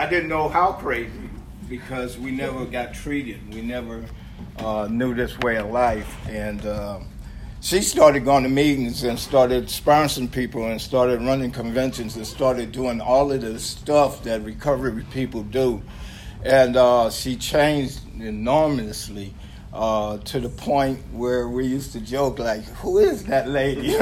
[0.00, 1.28] I didn't know how crazy
[1.68, 3.52] because we never got treated.
[3.52, 4.02] We never
[4.56, 6.16] uh, knew this way of life.
[6.26, 7.00] And uh,
[7.60, 12.72] she started going to meetings and started sponsoring people and started running conventions and started
[12.72, 15.82] doing all of the stuff that recovery people do.
[16.46, 19.34] And uh, she changed enormously
[19.74, 23.98] uh, to the point where we used to joke like, "Who is that lady?" you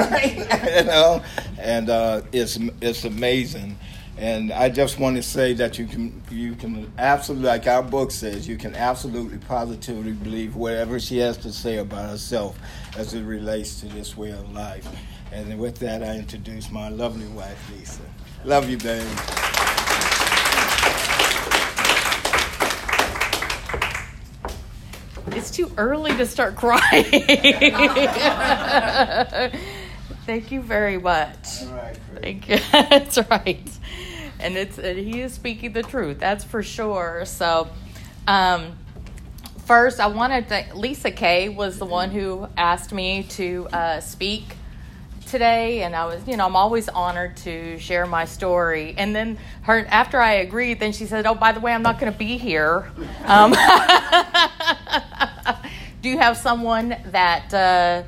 [0.85, 1.25] know,
[1.59, 3.77] and uh, it's it's amazing.
[4.19, 8.11] And I just want to say that you can you can absolutely, like our book
[8.11, 12.59] says, you can absolutely positively believe whatever she has to say about herself
[12.97, 14.89] as it relates to this way of life.
[15.31, 18.03] And with that, I introduce my lovely wife, Lisa.
[18.45, 19.07] Love you, babe.
[25.37, 27.05] It's too early to start crying.
[30.27, 31.63] Thank you very much.
[31.63, 32.59] All right, Thank you.
[32.73, 33.78] That's right.
[34.41, 36.19] And it's and he is speaking the truth.
[36.19, 37.25] That's for sure.
[37.25, 37.69] So,
[38.27, 38.79] um,
[39.67, 40.65] first, I wanted to.
[40.75, 44.57] Lisa Kay was the one who asked me to uh, speak
[45.29, 48.95] today, and I was, you know, I'm always honored to share my story.
[48.97, 51.99] And then her, after I agreed, then she said, "Oh, by the way, I'm not
[52.01, 52.91] going to be here."
[53.25, 53.53] Um,
[56.03, 58.03] do you have someone that uh,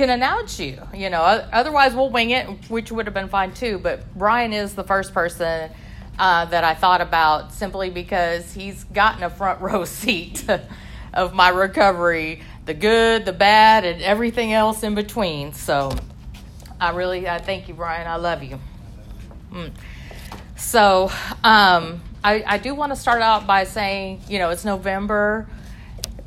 [0.00, 0.78] can announce you?
[0.94, 3.78] You know, otherwise we'll wing it, which would have been fine too.
[3.78, 5.70] But Brian is the first person
[6.18, 10.46] uh, that I thought about simply because he's gotten a front row seat
[11.12, 15.52] of my recovery, the good, the bad, and everything else in between.
[15.52, 15.94] So
[16.80, 18.06] I really, I thank you, Brian.
[18.06, 18.58] I love you.
[19.52, 19.70] Mm.
[20.56, 21.12] So
[21.44, 25.46] um, I, I do want to start out by saying, you know, it's November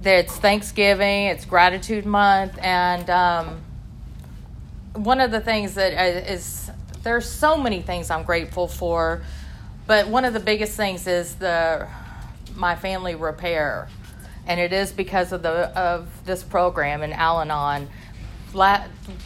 [0.06, 3.62] it's Thanksgiving, it's Gratitude Month, and um,
[4.94, 5.94] one of the things that
[6.30, 6.70] is
[7.04, 9.24] there's so many things I'm grateful for,
[9.88, 11.88] but one of the biggest things is the
[12.56, 13.88] my family repair,
[14.46, 17.88] and it is because of the of this program in Al-Anon.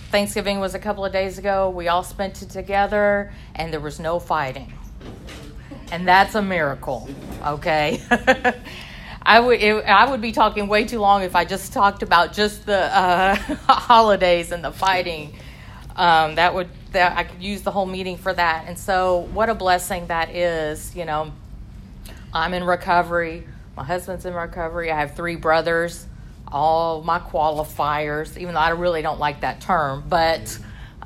[0.09, 1.69] Thanksgiving was a couple of days ago.
[1.69, 4.74] We all spent it together, and there was no fighting,
[5.91, 7.09] and that's a miracle.
[7.46, 8.01] Okay.
[9.27, 12.31] I would it, I would be talking way too long if I just talked about
[12.31, 13.35] just the uh,
[13.67, 15.35] holidays and the fighting.
[15.97, 18.65] Um, that would that I could use the whole meeting for that.
[18.67, 20.95] And so, what a blessing that is.
[20.95, 21.33] You know,
[22.33, 23.45] I'm in recovery.
[23.75, 24.89] My husband's in recovery.
[24.91, 26.07] I have three brothers.
[26.49, 30.57] All my qualifiers, even though I really don't like that term, but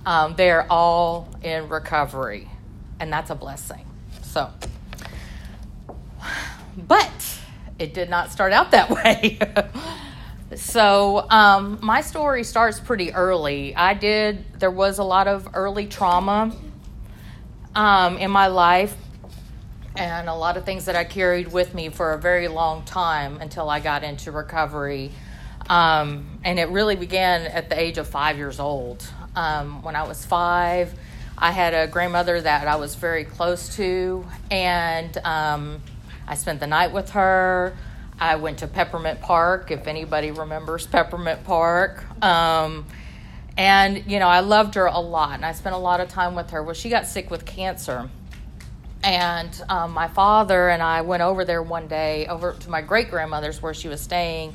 [0.05, 2.47] um, they're all in recovery,
[2.99, 3.87] and that's a blessing.
[4.21, 4.51] So,
[6.77, 7.09] but
[7.81, 9.39] it did not start out that way.
[10.55, 13.75] so um, my story starts pretty early.
[13.75, 16.55] I did, there was a lot of early trauma
[17.73, 18.95] um, in my life
[19.95, 23.41] and a lot of things that I carried with me for a very long time
[23.41, 25.11] until I got into recovery.
[25.67, 29.05] Um, and it really began at the age of five years old.
[29.35, 30.93] Um, when I was five,
[31.37, 35.81] I had a grandmother that I was very close to, and um,
[36.27, 37.75] I spent the night with her.
[38.19, 42.03] I went to Peppermint Park, if anybody remembers Peppermint Park.
[42.23, 42.85] Um,
[43.57, 46.35] and, you know, I loved her a lot, and I spent a lot of time
[46.35, 46.61] with her.
[46.63, 48.09] Well, she got sick with cancer.
[49.03, 53.09] And um, my father and I went over there one day, over to my great
[53.09, 54.53] grandmother's where she was staying,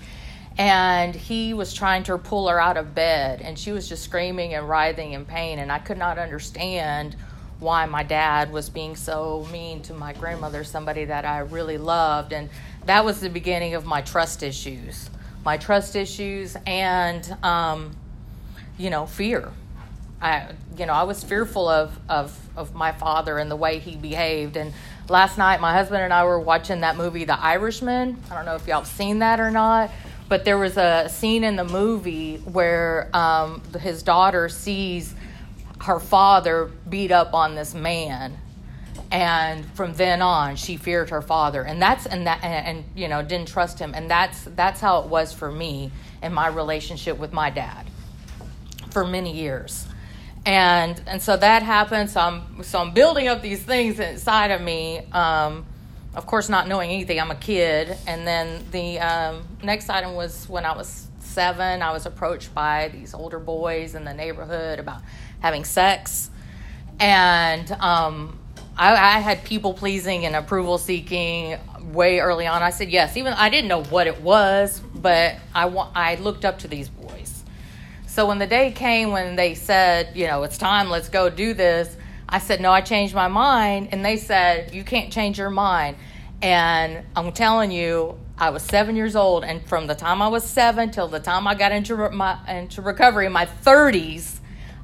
[0.57, 4.55] and he was trying to pull her out of bed, and she was just screaming
[4.55, 7.17] and writhing in pain, and I could not understand
[7.59, 12.33] why my dad was being so mean to my grandmother, somebody that I really loved.
[12.33, 12.51] And
[12.85, 15.09] that was the beginning of my trust issues,
[15.45, 17.97] my trust issues, and, um,
[18.79, 19.51] you know, fear.
[20.21, 23.97] I, you know, I was fearful of, of, of my father and the way he
[23.97, 24.57] behaved.
[24.57, 24.73] And
[25.09, 28.23] last night, my husband and I were watching that movie, The Irishman.
[28.31, 29.91] I don't know if y'all have seen that or not,
[30.29, 35.15] but there was a scene in the movie where um, his daughter sees
[35.87, 38.37] her father beat up on this man.
[39.13, 41.63] And from then on she feared her father.
[41.63, 43.95] And that's and that and, and, you know didn't trust him.
[43.95, 47.87] And that's that's how it was for me in my relationship with my dad
[48.91, 49.87] for many years.
[50.45, 52.11] And and so that happened.
[52.11, 55.67] So i'm so i'm building up these things inside of me um,
[56.17, 57.21] of course not knowing anything.
[57.21, 57.97] I'm a kid.
[58.09, 62.89] And then the um, next item was when i was seven i was approached by
[62.89, 65.03] these older boys in the neighborhood about
[65.41, 66.31] having sex.
[67.01, 68.39] And um,
[68.77, 71.57] I, I had people pleasing and approval seeking
[71.93, 72.63] way early on.
[72.63, 76.45] I said yes, even I didn't know what it was, but I, wa- I looked
[76.45, 77.45] up to these boys.
[78.07, 81.53] So when the day came when they said, you know, it's time, let's go do
[81.55, 81.97] this,
[82.29, 83.89] I said, No, I changed my mind.
[83.93, 85.97] And they said, You can't change your mind.
[86.43, 90.45] And I'm telling you, I was seven years old, and from the time I was
[90.45, 94.36] seven till the time I got into my into recovery in my 30s,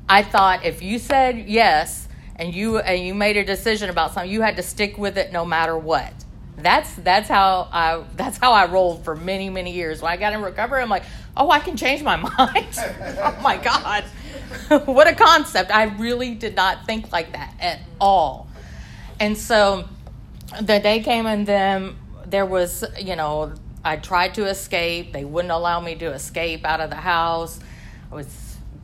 [0.09, 4.31] I thought if you said yes and you and you made a decision about something,
[4.31, 6.13] you had to stick with it no matter what.
[6.57, 10.03] That's that's how I that's how I rolled for many many years.
[10.03, 11.05] When I got in recovery, I'm like,
[11.37, 12.79] oh, I can change my mind.
[12.79, 14.05] oh my god,
[14.85, 15.71] what a concept!
[15.75, 18.49] I really did not think like that at all.
[19.19, 19.89] And so
[20.61, 21.97] the day came, and then
[22.27, 23.53] there was, you know,
[23.85, 25.13] I tried to escape.
[25.13, 27.61] They wouldn't allow me to escape out of the house.
[28.11, 28.27] I was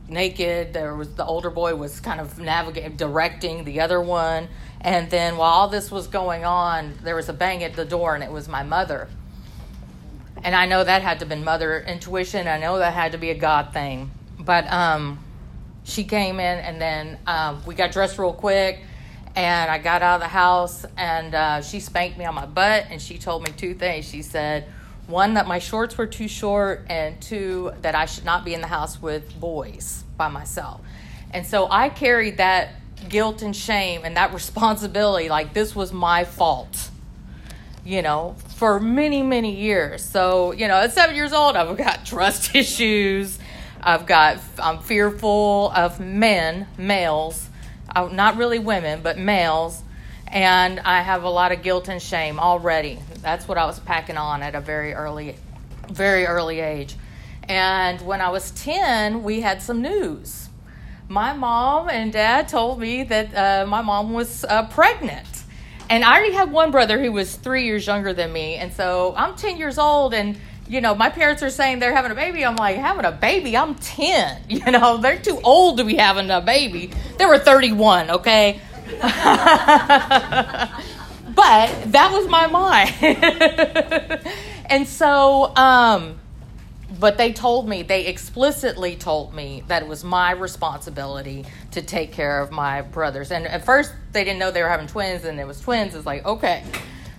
[0.09, 0.73] naked.
[0.73, 4.47] There was the older boy was kind of navigating, directing the other one.
[4.81, 8.15] And then while all this was going on, there was a bang at the door,
[8.15, 9.07] and it was my mother.
[10.41, 12.47] And I know that had to have been mother intuition.
[12.47, 14.11] I know that had to be a God thing.
[14.39, 15.19] But um,
[15.83, 18.83] she came in, and then um, we got dressed real quick
[19.35, 22.87] and I got out of the house and uh, she spanked me on my butt
[22.89, 24.05] and she told me two things.
[24.05, 24.67] She said,
[25.09, 28.61] one, that my shorts were too short, and two, that I should not be in
[28.61, 30.81] the house with boys by myself.
[31.31, 32.69] And so I carried that
[33.07, 36.89] guilt and shame and that responsibility like this was my fault,
[37.85, 40.03] you know, for many, many years.
[40.03, 43.39] So, you know, at seven years old, I've got trust issues.
[43.81, 47.49] I've got, I'm fearful of men, males
[47.95, 49.81] uh, not really women, but males.
[50.27, 52.99] And I have a lot of guilt and shame already.
[53.21, 55.35] That's what I was packing on at a very early,
[55.91, 56.95] very early age.
[57.43, 60.49] And when I was 10, we had some news.
[61.07, 65.27] My mom and dad told me that uh, my mom was uh, pregnant.
[65.89, 68.55] And I already had one brother who was three years younger than me.
[68.55, 70.37] And so I'm 10 years old, and
[70.67, 72.45] you know, my parents are saying they're having a baby.
[72.45, 73.57] I'm like, having a baby?
[73.57, 74.43] I'm 10.
[74.49, 76.91] You know, they're too old to be having a baby.
[77.17, 78.61] They were 31, okay?
[81.39, 82.93] but that was my mind.
[84.65, 86.19] and so, um,
[86.99, 92.11] but they told me, they explicitly told me that it was my responsibility to take
[92.11, 93.31] care of my brothers.
[93.31, 95.95] And at first, they didn't know they were having twins, and it was twins.
[95.95, 96.61] It's like, okay.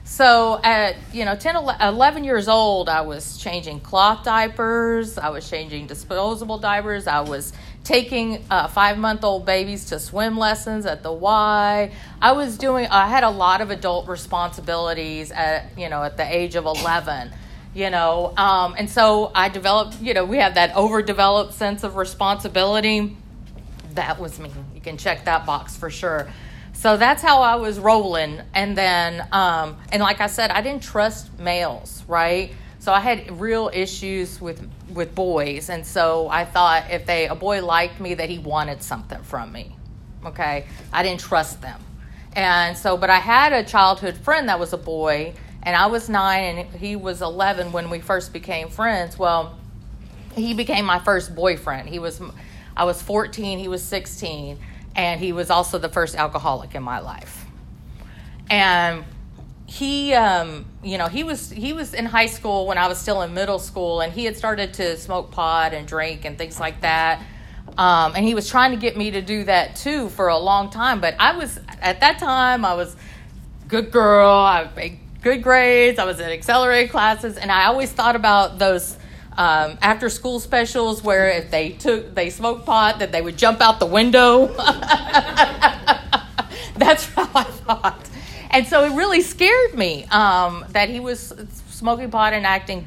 [0.05, 5.17] So at, you know, 10, 11 years old, I was changing cloth diapers.
[5.17, 7.07] I was changing disposable diapers.
[7.07, 11.93] I was taking uh, five month old babies to swim lessons at the Y.
[12.21, 16.25] I was doing, I had a lot of adult responsibilities at, you know, at the
[16.25, 17.33] age of 11
[17.73, 21.95] you know um, and so i developed you know we have that overdeveloped sense of
[21.95, 23.17] responsibility
[23.95, 26.29] that was me you can check that box for sure
[26.81, 28.41] so that's how I was rolling.
[28.55, 32.55] And then, um, and like I said, I didn't trust males, right?
[32.81, 37.35] So I had real issues with with boys, and so I thought if they a
[37.35, 39.77] boy liked me, that he wanted something from me.
[40.25, 41.81] Okay, I didn't trust them,
[42.33, 46.09] and so but I had a childhood friend that was a boy, and I was
[46.09, 49.19] nine and he was eleven when we first became friends.
[49.19, 49.59] Well,
[50.35, 51.89] he became my first boyfriend.
[51.89, 52.21] He was
[52.77, 54.59] I was fourteen, he was sixteen
[54.97, 57.45] and he was also the first alcoholic in my life.
[58.49, 59.05] And
[59.71, 63.23] he, um, you know, he was he was in high school when I was still
[63.23, 66.81] in middle school, and he had started to smoke pot and drink and things like
[66.81, 67.23] that.
[67.79, 70.71] Um, and he was trying to get me to do that too for a long
[70.71, 71.01] time.
[71.01, 72.97] But I was at that time I was
[73.69, 74.29] good girl.
[74.29, 76.01] I made good grades.
[76.01, 78.97] I was in accelerated classes, and I always thought about those
[79.37, 83.61] um, after school specials where if they took they smoked pot that they would jump
[83.61, 84.49] out the window.
[86.77, 88.10] That's how I thought,
[88.51, 91.35] and so it really scared me um, that he was
[91.69, 92.87] smoking pot and acting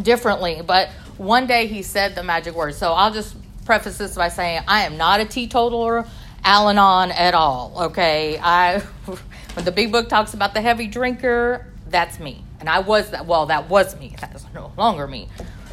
[0.00, 0.62] differently.
[0.64, 2.74] But one day he said the magic word.
[2.74, 6.06] So I'll just preface this by saying I am not a teetotaler,
[6.44, 7.72] Al-Anon at all.
[7.86, 8.78] Okay, I
[9.54, 13.26] when the big book talks about the heavy drinker, that's me, and I was that.
[13.26, 14.14] Well, that was me.
[14.20, 15.28] That is no longer me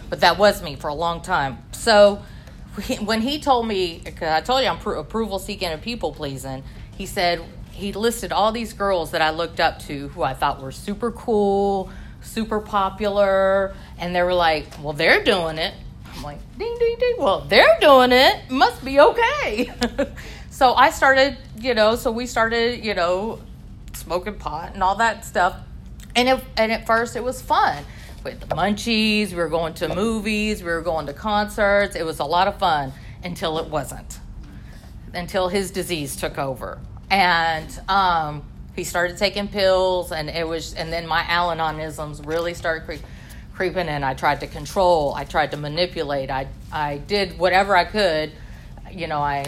[0.09, 1.59] but that was me for a long time.
[1.71, 2.21] So
[3.01, 6.63] when he told me, I told you I'm approval seeking and people pleasing,
[6.97, 10.61] he said he listed all these girls that I looked up to who I thought
[10.61, 15.73] were super cool, super popular, and they were like, well, they're doing it.
[16.15, 17.15] I'm like, ding, ding, ding.
[17.17, 18.49] Well, they're doing it.
[18.49, 19.71] Must be okay.
[20.49, 23.39] so I started, you know, so we started, you know,
[23.93, 25.57] smoking pot and all that stuff.
[26.15, 27.85] And, it, and at first it was fun
[28.23, 29.29] with the munchies.
[29.29, 30.61] We were going to movies.
[30.61, 31.95] We were going to concerts.
[31.95, 32.91] It was a lot of fun
[33.23, 34.19] until it wasn't.
[35.13, 36.79] Until his disease took over,
[37.09, 38.43] and um,
[38.75, 43.01] he started taking pills, and it was, and then my Al-Anonisms really started creep,
[43.53, 44.03] creeping in.
[44.03, 45.13] I tried to control.
[45.13, 46.29] I tried to manipulate.
[46.29, 48.31] I I did whatever I could.
[48.91, 49.45] You know, I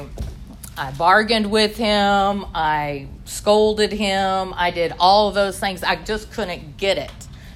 [0.77, 2.45] I bargained with him.
[2.55, 4.53] I scolded him.
[4.55, 5.83] I did all of those things.
[5.83, 7.11] I just couldn't get it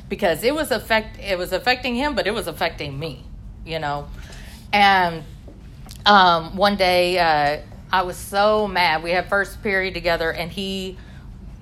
[0.09, 3.23] because it was affect it was affecting him, but it was affecting me,
[3.65, 4.07] you know.
[4.71, 5.23] And
[6.05, 7.61] um, one day uh,
[7.95, 9.03] I was so mad.
[9.03, 10.97] We had first period together, and he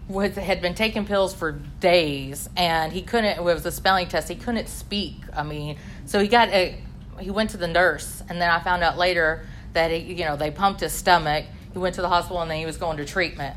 [0.07, 3.37] was had been taking pills for days, and he couldn't.
[3.37, 4.29] It was a spelling test.
[4.29, 5.17] He couldn't speak.
[5.35, 6.75] I mean, so he got a.
[7.19, 10.35] He went to the nurse, and then I found out later that he, you know
[10.35, 11.45] they pumped his stomach.
[11.71, 13.55] He went to the hospital, and then he was going to treatment.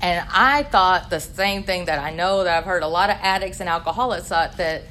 [0.00, 3.16] And I thought the same thing that I know that I've heard a lot of
[3.22, 4.82] addicts and alcoholics thought that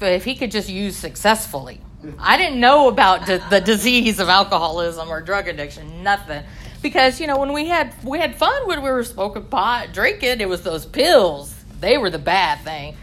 [0.00, 1.82] if he could just use successfully.
[2.18, 6.42] I didn't know about the, the disease of alcoholism or drug addiction, nothing.
[6.82, 10.40] Because you know when we had we had fun when we were smoking pot, drinking,
[10.40, 11.54] it was those pills.
[11.78, 12.96] They were the bad thing,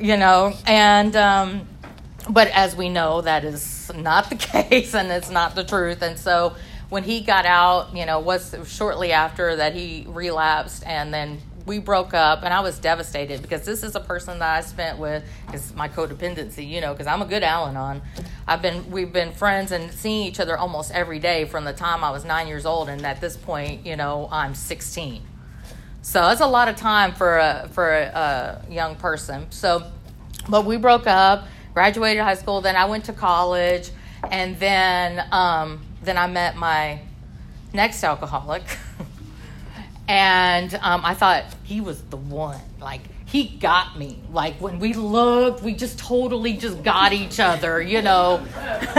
[0.00, 0.52] you know.
[0.64, 1.68] And um,
[2.28, 6.02] but as we know, that is not the case, and it's not the truth.
[6.02, 6.54] And so
[6.88, 11.78] when he got out, you know, was shortly after that he relapsed and then we
[11.78, 15.22] broke up and I was devastated because this is a person that I spent with
[15.54, 18.02] is my codependency, you know, because I'm a good Al-Anon.
[18.48, 22.02] I've been we've been friends and seeing each other almost every day from the time
[22.02, 25.22] I was 9 years old and at this point, you know, I'm 16.
[26.02, 29.46] So that's a lot of time for a for a, a young person.
[29.50, 29.84] So
[30.48, 33.90] but we broke up, graduated high school, then I went to college
[34.28, 36.98] and then um, then I met my
[37.72, 38.64] next alcoholic.
[40.10, 42.60] and um, I thought he was the one.
[42.80, 44.18] Like, he got me.
[44.32, 48.44] Like, when we looked, we just totally just got each other, you know.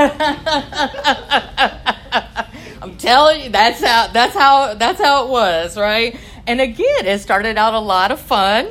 [2.82, 6.18] I'm telling you, that's how, that's how, that's how it was, right?
[6.48, 8.70] And again, it started out a lot of fun.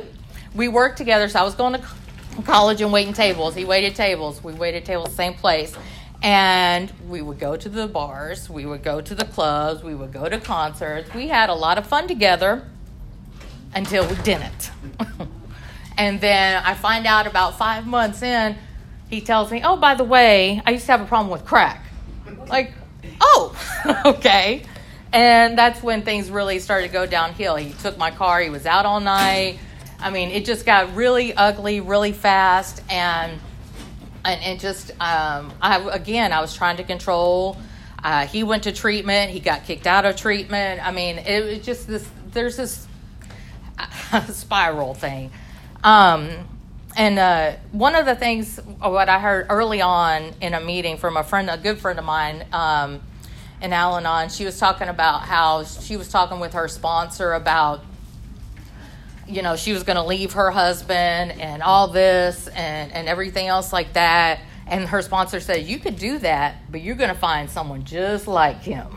[0.55, 1.87] We worked together, so I was going to
[2.43, 3.53] college and waiting tables.
[3.53, 4.43] He waited tables.
[4.43, 5.77] We waited tables, same place
[6.21, 10.13] and we would go to the bars, we would go to the clubs, we would
[10.13, 11.13] go to concerts.
[11.13, 12.67] We had a lot of fun together
[13.73, 14.71] until we didn't.
[15.97, 18.55] and then I find out about five months in,
[19.09, 21.85] he tells me, Oh, by the way, I used to have a problem with crack.
[22.47, 22.73] Like,
[23.19, 23.55] oh,
[24.05, 24.63] okay.
[25.13, 27.55] And that's when things really started to go downhill.
[27.55, 29.59] He took my car, he was out all night.
[29.99, 32.81] I mean, it just got really ugly really fast.
[32.89, 33.39] And
[34.25, 37.57] and, just um, I again I was trying to control.
[38.03, 39.31] Uh, he went to treatment.
[39.31, 40.85] He got kicked out of treatment.
[40.85, 42.07] I mean, it was just this.
[42.31, 42.87] There's this
[44.29, 45.31] spiral thing.
[45.83, 46.29] Um,
[46.97, 51.17] and uh, one of the things what I heard early on in a meeting from
[51.17, 53.01] a friend, a good friend of mine, um,
[53.61, 57.83] in Al-Anon, she was talking about how she was talking with her sponsor about
[59.31, 63.47] you know, she was going to leave her husband and all this and, and everything
[63.47, 64.41] else like that.
[64.67, 68.27] And her sponsor said, You could do that, but you're going to find someone just
[68.27, 68.87] like him.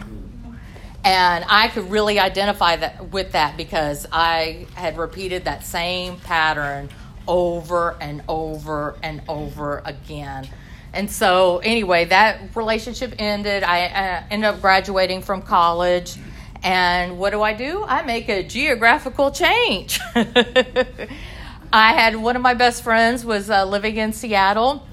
[1.05, 6.89] And I could really identify that with that because I had repeated that same pattern
[7.29, 10.49] over and over and over again.
[10.95, 13.65] And so, anyway, that relationship ended.
[13.65, 16.17] I uh, ended up graduating from college
[16.65, 17.85] and what do I do?
[17.87, 20.01] I make a geographical change.
[20.15, 24.87] I had one of my best friends was uh, living in Seattle,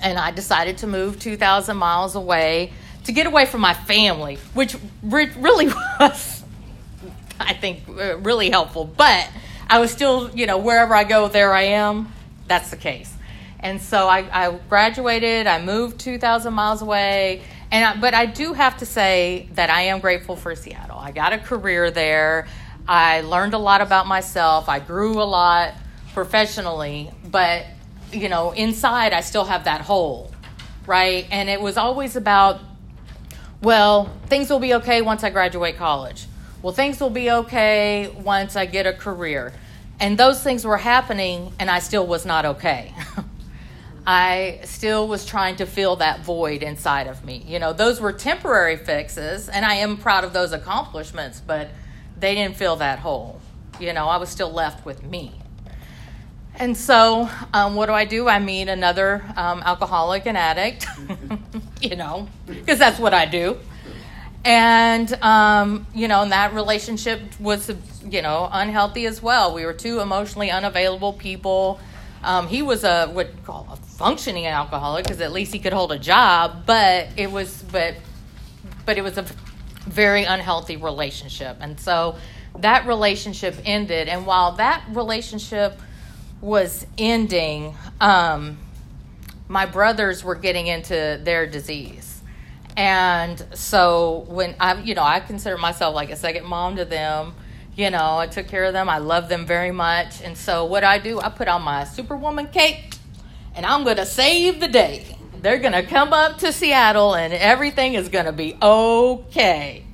[0.00, 2.72] and I decided to move 2,000 miles away
[3.04, 5.66] to get away from my family, which re- really
[6.00, 6.44] was,
[7.40, 8.84] I think, uh, really helpful.
[8.84, 9.28] But
[9.68, 12.12] I was still, you know, wherever I go, there I am.
[12.46, 13.12] That's the case.
[13.58, 18.52] And so I, I graduated, I moved 2,000 miles away and I, but I do
[18.52, 20.98] have to say that I am grateful for Seattle.
[20.98, 22.48] I got a career there.
[22.88, 24.68] I learned a lot about myself.
[24.68, 25.74] I grew a lot
[26.12, 27.66] professionally, but
[28.12, 30.32] you know, inside I still have that hole,
[30.86, 31.26] right?
[31.30, 32.60] And it was always about
[33.62, 36.26] well, things will be okay once I graduate college.
[36.62, 39.52] Well, things will be okay once I get a career.
[39.98, 42.94] And those things were happening and I still was not okay.
[44.06, 47.44] I still was trying to fill that void inside of me.
[47.46, 51.70] You know, those were temporary fixes, and I am proud of those accomplishments, but
[52.18, 53.40] they didn't fill that hole.
[53.78, 55.32] You know, I was still left with me.
[56.54, 58.28] And so, um, what do I do?
[58.28, 60.86] I meet another um, alcoholic and addict,
[61.80, 63.58] you know, because that's what I do.
[64.44, 67.70] And, um, you know, and that relationship was,
[68.04, 69.54] you know, unhealthy as well.
[69.54, 71.80] We were two emotionally unavailable people.
[72.22, 75.92] Um, he was a what call a functioning alcoholic because at least he could hold
[75.92, 77.94] a job, but it was but
[78.86, 79.26] but it was a
[79.86, 82.16] very unhealthy relationship, and so
[82.58, 84.08] that relationship ended.
[84.08, 85.78] And while that relationship
[86.40, 88.56] was ending, um,
[89.48, 92.22] my brothers were getting into their disease,
[92.76, 97.34] And so when I, you know, I consider myself like a second mom to them.
[97.76, 98.88] You know, I took care of them.
[98.88, 100.22] I love them very much.
[100.22, 102.94] And so what I do, I put on my Superwoman cape
[103.54, 105.16] and I'm going to save the day.
[105.40, 109.84] They're going to come up to Seattle and everything is going to be okay.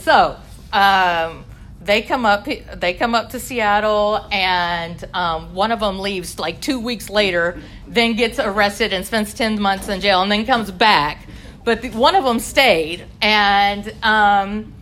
[0.00, 0.36] So,
[0.72, 1.44] um,
[1.84, 6.60] they come up they come up to Seattle and um, one of them leaves like
[6.60, 10.70] two weeks later then gets arrested and spends 10 months in jail and then comes
[10.70, 11.26] back
[11.62, 14.72] but the, one of them stayed and um,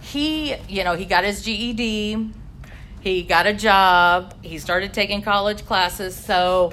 [0.00, 2.30] he you know he got his GED
[3.00, 6.72] he got a job he started taking college classes so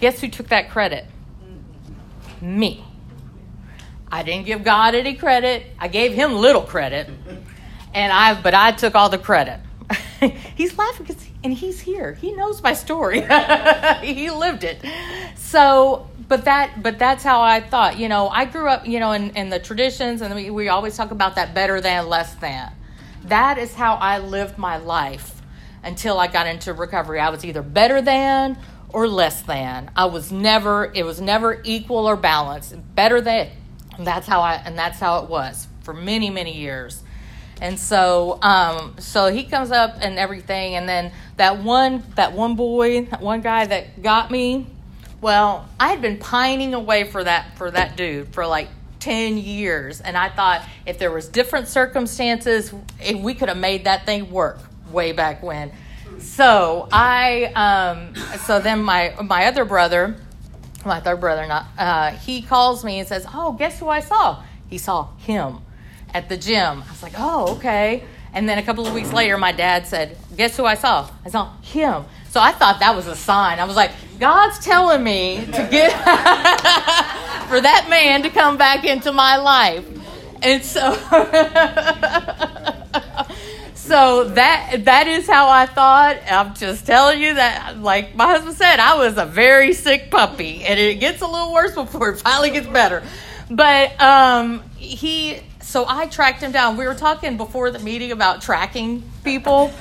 [0.00, 1.06] guess who took that credit
[2.40, 2.84] me
[4.10, 7.08] I didn't give God any credit I gave him little credit
[7.94, 9.60] and I but I took all the credit.
[10.56, 12.14] he's laughing because and he's here.
[12.14, 13.20] He knows my story.
[14.02, 14.84] he lived it.
[15.36, 17.98] So, but that but that's how I thought.
[17.98, 20.96] You know, I grew up, you know, in, in the traditions, and we, we always
[20.96, 22.72] talk about that better than, less than.
[23.24, 25.40] That is how I lived my life
[25.82, 27.20] until I got into recovery.
[27.20, 28.58] I was either better than
[28.92, 29.90] or less than.
[29.96, 30.90] I was never.
[30.94, 32.74] It was never equal or balanced.
[32.94, 33.50] Better than.
[33.98, 37.02] That's how I and that's how it was for many many years.
[37.60, 42.56] And so, um, so he comes up and everything, and then that one, that one
[42.56, 44.66] boy, that one guy that got me.
[45.20, 48.68] Well, I had been pining away for that for that dude for like
[49.00, 53.84] 10 years and i thought if there was different circumstances if we could have made
[53.84, 54.58] that thing work
[54.92, 55.72] way back when
[56.20, 60.16] so i um, so then my my other brother
[60.84, 64.42] my third brother not uh, he calls me and says oh guess who i saw
[64.68, 65.58] he saw him
[66.14, 66.82] at the gym.
[66.86, 68.04] I was like, oh, okay.
[68.32, 71.10] And then a couple of weeks later, my dad said, Guess who I saw?
[71.24, 72.04] I saw him.
[72.28, 73.58] So I thought that was a sign.
[73.58, 75.90] I was like, God's telling me to get
[77.48, 79.84] for that man to come back into my life.
[80.42, 80.80] And so
[83.80, 86.18] so that that is how I thought.
[86.30, 90.64] I'm just telling you that like my husband said, I was a very sick puppy
[90.64, 93.02] and it gets a little worse before it finally gets better.
[93.50, 96.76] But um he so I tracked him down.
[96.76, 99.72] We were talking before the meeting about tracking people.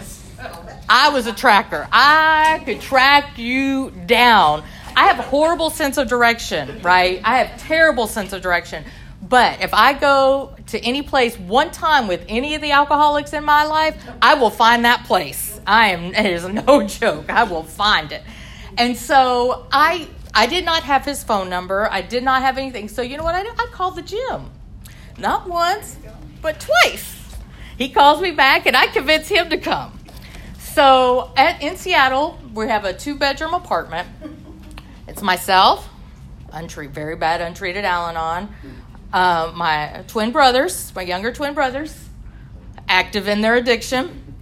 [0.87, 1.87] I was a tracker.
[1.91, 4.63] I could track you down.
[4.95, 7.21] I have a horrible sense of direction, right?
[7.23, 8.85] I have terrible sense of direction.
[9.29, 13.43] But if I go to any place one time with any of the alcoholics in
[13.45, 15.61] my life, I will find that place.
[15.65, 17.29] I am it is no joke.
[17.29, 18.23] I will find it.
[18.77, 21.87] And so I I did not have his phone number.
[21.91, 22.87] I did not have anything.
[22.87, 23.53] So you know what I did?
[23.57, 24.49] I called the gym.
[25.17, 25.97] Not once,
[26.41, 27.15] but twice.
[27.77, 29.99] He calls me back and I convince him to come.
[30.57, 34.07] So at, in Seattle, we have a two bedroom apartment.
[35.07, 35.89] It's myself,
[36.51, 38.49] untreated, very bad untreated Al Anon,
[39.13, 41.95] uh, my twin brothers, my younger twin brothers,
[42.87, 44.35] active in their addiction,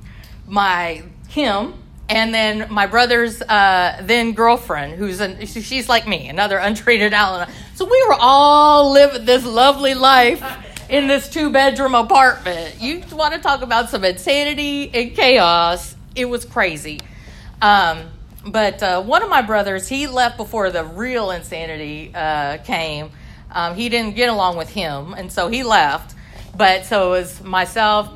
[0.47, 1.73] my him,
[2.09, 7.47] and then my brother's uh, then girlfriend, who's an, she's like me, another untreated Al
[7.75, 10.43] So we were all living this lovely life
[10.89, 12.75] in this two bedroom apartment.
[12.79, 15.95] You want to talk about some insanity and chaos?
[16.15, 17.01] It was crazy.
[17.61, 18.03] Um,
[18.45, 23.11] but uh, one of my brothers, he left before the real insanity uh, came.
[23.51, 26.15] Um, he didn't get along with him, and so he left.
[26.55, 28.11] But so it was myself,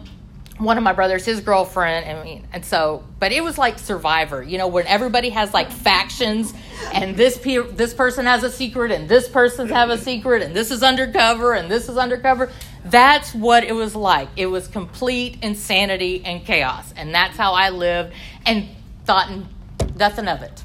[0.57, 4.57] one of my brothers, his girlfriend, mean, and so, but it was like Survivor, you
[4.57, 6.53] know, when everybody has like factions,
[6.93, 10.55] and this pe- this person has a secret, and this person have a secret, and
[10.55, 12.51] this is undercover, and this is undercover.
[12.85, 14.29] That's what it was like.
[14.35, 18.13] It was complete insanity and chaos, and that's how I lived,
[18.45, 18.69] and
[19.05, 19.31] thought
[19.95, 20.63] nothing of it.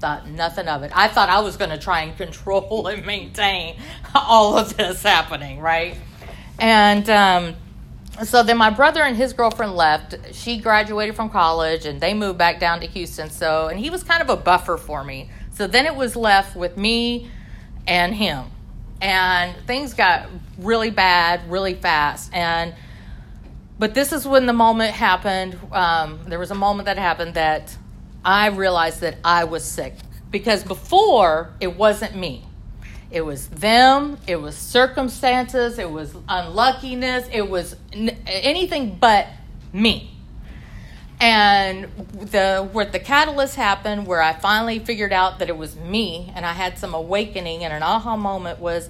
[0.00, 0.92] Thought nothing of it.
[0.94, 3.76] I thought I was going to try and control and maintain
[4.14, 5.96] all of this happening, right?
[6.58, 7.56] And um,
[8.24, 10.34] so then my brother and his girlfriend left.
[10.34, 13.30] She graduated from college and they moved back down to Houston.
[13.30, 15.30] So, and he was kind of a buffer for me.
[15.52, 17.30] So then it was left with me
[17.86, 18.46] and him.
[19.00, 22.32] And things got really bad really fast.
[22.34, 22.74] And,
[23.78, 25.58] but this is when the moment happened.
[25.72, 27.76] Um, there was a moment that happened that
[28.24, 29.94] I realized that I was sick
[30.30, 32.44] because before it wasn't me.
[33.10, 39.26] It was them, it was circumstances, it was unluckiness, it was n- anything but
[39.72, 40.12] me.
[41.20, 46.32] And the where the catalyst happened, where I finally figured out that it was me,
[46.34, 48.88] and I had some awakening and an aha moment was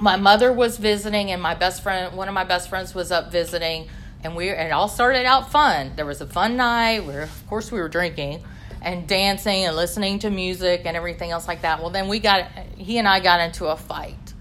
[0.00, 3.30] my mother was visiting, and my best friend, one of my best friends, was up
[3.30, 3.88] visiting,
[4.22, 5.92] and we it all started out fun.
[5.96, 7.04] There was a fun night.
[7.04, 8.42] Where of course we were drinking,
[8.82, 11.80] and dancing and listening to music and everything else like that.
[11.80, 14.34] Well, then we got he and I got into a fight,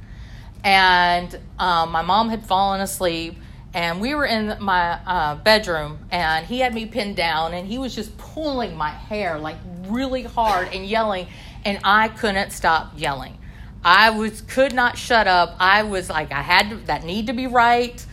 [0.63, 3.38] and um, my mom had fallen asleep
[3.74, 7.78] and we were in my uh, bedroom and he had me pinned down and he
[7.78, 11.28] was just pulling my hair like really hard and yelling
[11.65, 13.38] and i couldn't stop yelling
[13.84, 17.34] i was could not shut up i was like i had to, that need to
[17.34, 18.06] be right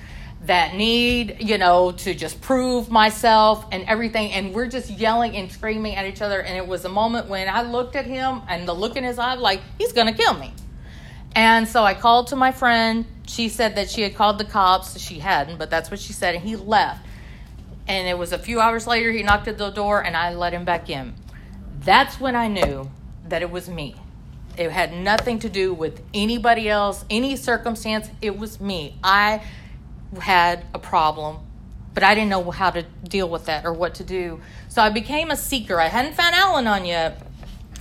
[0.47, 5.51] that need you know to just prove myself and everything and we're just yelling and
[5.51, 8.67] screaming at each other and it was a moment when i looked at him and
[8.67, 10.53] the look in his eye like he's gonna kill me
[11.37, 13.05] and so I called to my friend.
[13.27, 14.99] She said that she had called the cops.
[14.99, 16.35] She hadn't, but that's what she said.
[16.35, 17.07] And he left.
[17.87, 20.55] And it was a few hours later, he knocked at the door and I let
[20.55, 21.15] him back in.
[21.81, 22.91] That's when I knew
[23.29, 23.97] that it was me.
[24.57, 28.09] It had nothing to do with anybody else, any circumstance.
[28.23, 28.99] It was me.
[29.05, 29.43] I
[30.19, 31.39] had a problem,
[31.95, 34.41] but I didn't know how to deal with that or what to do.
[34.69, 35.81] So I became a seeker.
[35.81, 37.23] I hadn't found Al Anon yet,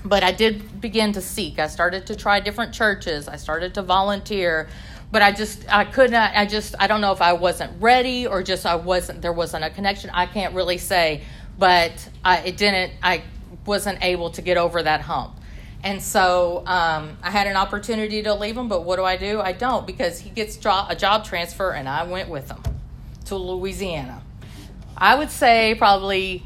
[0.04, 1.60] but I did begin to seek.
[1.60, 3.28] I started to try different churches.
[3.28, 4.70] I started to volunteer,
[5.12, 6.32] but I just I could not.
[6.36, 9.64] I just I don't know if I wasn't ready or just I wasn't there wasn't
[9.64, 10.10] a connection.
[10.14, 11.24] I can't really say,
[11.58, 11.92] but
[12.24, 12.94] I it didn't.
[13.02, 13.24] I
[13.66, 15.40] wasn't able to get over that hump.
[15.86, 19.40] And so um, I had an opportunity to leave him, but what do I do?
[19.40, 22.58] I don't because he gets jo- a job transfer, and I went with him
[23.26, 24.24] to Louisiana.
[24.98, 26.44] I would say probably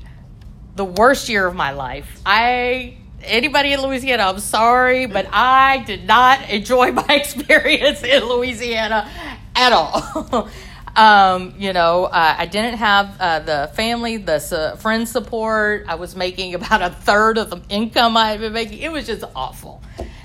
[0.75, 2.19] the worst year of my life.
[2.25, 9.09] I anybody in Louisiana, I'm sorry, but I did not enjoy my experience in Louisiana
[9.55, 10.49] at all.
[10.95, 15.85] um, you know, uh, I didn't have uh, the family, the uh, friend support.
[15.87, 18.79] I was making about a third of the income I had been making.
[18.79, 19.81] It was just awful.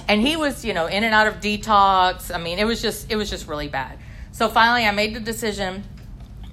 [0.06, 2.34] And he was, you know, in and out of detox.
[2.34, 3.98] I mean, it was just, it was just really bad.
[4.32, 5.84] So finally, I made the decision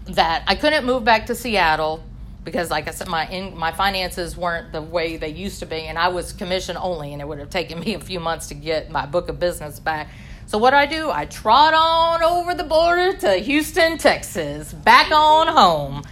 [0.05, 2.03] that I couldn't move back to Seattle
[2.43, 5.81] because like I said, my in, my finances weren't the way they used to be,
[5.81, 8.53] and I was commission only, and it would have taken me a few months to
[8.53, 10.09] get my book of business back.
[10.51, 11.09] So what do I do?
[11.09, 16.03] I trot on over the border to Houston, Texas, back on home.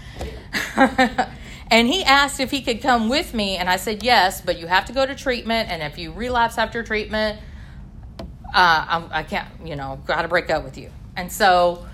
[1.70, 4.68] and he asked if he could come with me, and I said yes, but you
[4.68, 7.38] have to go to treatment, and if you relapse after treatment,
[8.22, 8.24] uh,
[8.56, 10.90] I, I can't, you know, got to break up with you.
[11.18, 11.86] And so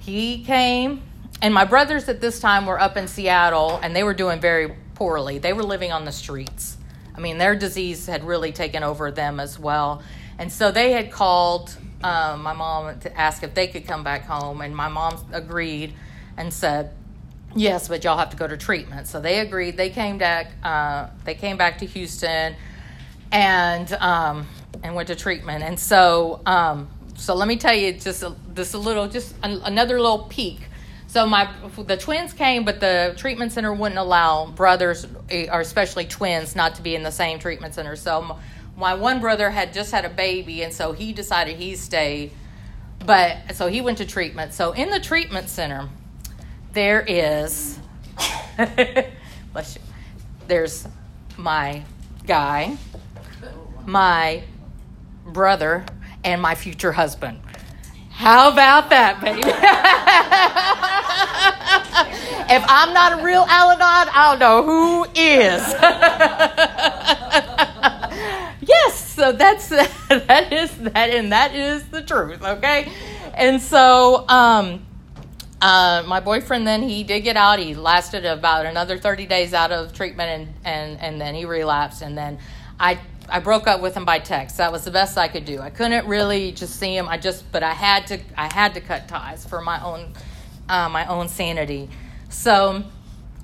[0.00, 1.00] he came
[1.40, 4.74] and my brothers at this time were up in Seattle and they were doing very
[4.96, 5.38] poorly.
[5.38, 6.76] They were living on the streets.
[7.14, 10.02] I mean, their disease had really taken over them as well.
[10.38, 14.24] And so they had called um, my mom to ask if they could come back
[14.24, 14.60] home.
[14.60, 15.94] And my mom agreed
[16.36, 16.92] and said,
[17.56, 19.08] yes, but y'all have to go to treatment.
[19.08, 19.76] So they agreed.
[19.76, 22.54] They came back, uh, they came back to Houston
[23.32, 24.46] and, um,
[24.82, 25.64] and went to treatment.
[25.64, 30.00] And so, um, so let me tell you just a, this a little, just another
[30.00, 30.60] little peek
[31.08, 36.04] so my the twins came, but the treatment center wouldn't allow brothers eh, or especially
[36.04, 37.96] twins not to be in the same treatment center.
[37.96, 38.38] So
[38.78, 42.30] my one brother had just had a baby, and so he decided he stayed.
[43.04, 44.54] But so he went to treatment.
[44.54, 45.88] So in the treatment center,
[46.72, 47.78] there is
[49.52, 49.82] bless you.
[50.46, 50.86] There's
[51.36, 51.82] my
[52.26, 52.76] guy,
[53.84, 54.42] my
[55.26, 55.84] brother,
[56.24, 57.40] and my future husband.
[58.10, 59.40] How about that, baby?
[62.52, 65.62] if I'm not a real Al-Anon, I don't know who is.
[68.68, 69.68] yes, so that's
[70.08, 72.42] that is that, and that is the truth.
[72.42, 72.92] Okay,
[73.34, 74.86] and so um,
[75.60, 77.58] uh, my boyfriend then he did get out.
[77.58, 82.02] He lasted about another 30 days out of treatment, and and and then he relapsed,
[82.02, 82.38] and then
[82.78, 82.98] I
[83.30, 84.56] I broke up with him by text.
[84.56, 85.60] That was the best I could do.
[85.60, 87.08] I couldn't really just see him.
[87.08, 90.14] I just, but I had to, I had to cut ties for my own,
[90.68, 91.90] uh, my own sanity.
[92.30, 92.84] So,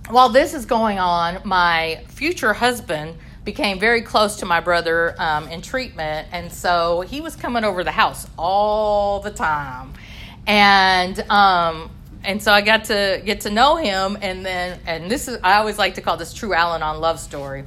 [0.09, 5.49] while this is going on, my future husband became very close to my brother um,
[5.49, 9.93] in treatment, and so he was coming over the house all the time,
[10.47, 11.91] and um,
[12.25, 15.57] and so I got to get to know him, and then and this is I
[15.57, 17.65] always like to call this true Al-Anon love story.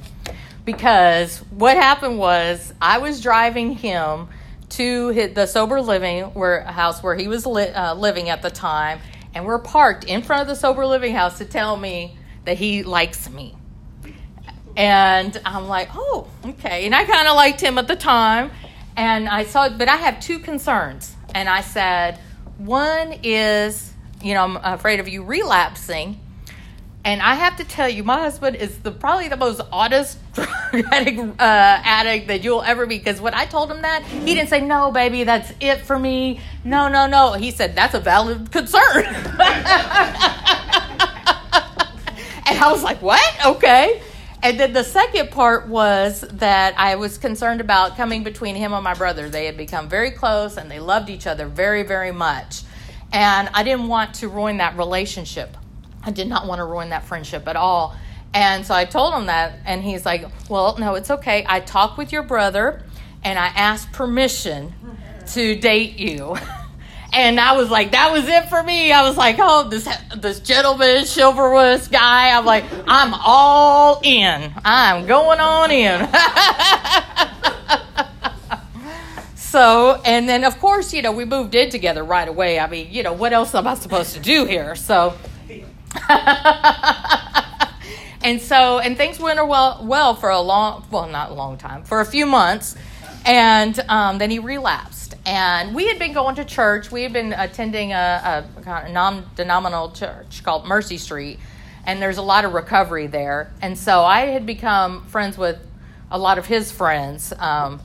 [0.66, 4.28] Because what happened was I was driving him
[4.70, 8.50] to his, the sober living where house where he was li- uh, living at the
[8.50, 9.00] time,
[9.34, 12.84] and we're parked in front of the sober living house to tell me that he
[12.84, 13.57] likes me.
[14.78, 16.86] And I'm like, oh, okay.
[16.86, 18.52] And I kind of liked him at the time,
[18.96, 22.20] and I saw, but I have two concerns, and I said,
[22.58, 23.92] one is,
[24.24, 26.20] you know, I'm afraid of you relapsing
[27.08, 31.20] and I have to tell you, my husband is the probably the most honest addict,
[31.20, 32.98] uh, addict that you'll ever be.
[32.98, 36.42] Because when I told him that, he didn't say, "No, baby, that's it for me."
[36.66, 37.32] No, no, no.
[37.32, 39.16] He said, "That's a valid concern." and
[42.60, 43.46] I was like, "What?
[43.46, 44.02] Okay."
[44.44, 48.84] And then the second part was that I was concerned about coming between him and
[48.84, 49.30] my brother.
[49.30, 52.62] They had become very close and they loved each other very, very much.
[53.12, 55.58] And I didn't want to ruin that relationship.
[56.04, 57.96] I did not want to ruin that friendship at all.
[58.34, 61.46] And so I told him that, and he's like, Well, no, it's okay.
[61.48, 62.84] I talked with your brother
[63.24, 64.74] and I asked permission
[65.30, 66.38] to date you.
[67.18, 68.92] And I was like, that was it for me.
[68.92, 72.30] I was like, oh, this this gentleman chivalrous guy.
[72.30, 74.54] I'm like, I'm all in.
[74.64, 76.08] I'm going on in.
[79.36, 82.60] so, and then of course, you know, we moved in together right away.
[82.60, 84.76] I mean, you know, what else am I supposed to do here?
[84.76, 85.18] So.
[88.22, 91.82] and so, and things went well, well for a long, well, not a long time,
[91.82, 92.76] for a few months,
[93.26, 95.07] and um, then he relapsed.
[95.28, 96.90] And we had been going to church.
[96.90, 101.38] We had been attending a, a non-denominational church called Mercy Street,
[101.86, 103.52] and there's a lot of recovery there.
[103.62, 105.60] And so I had become friends with
[106.10, 107.34] a lot of his friends.
[107.40, 107.82] Um,